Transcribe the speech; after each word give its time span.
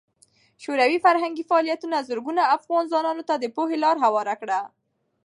شوروي 0.63 0.97
فرهنګي 1.05 1.43
فعالیتونه 1.49 1.97
زرګونو 2.09 2.41
افغان 2.57 2.83
ځوانانو 2.91 3.23
ته 3.29 3.35
د 3.37 3.45
پوهې 3.55 3.77
لار 3.83 3.95
هواره 4.05 4.35
کړه. 4.41 4.59